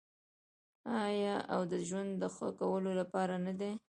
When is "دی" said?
3.59-3.71